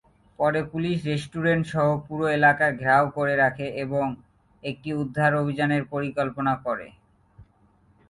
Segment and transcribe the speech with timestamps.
[0.39, 4.05] পরে police restaurant সহ পুরো এলাকা ঘেরাও করে রাখে এবং
[4.63, 6.87] একটি উদ্ধার অভিযানের পরিকল্পনা করে।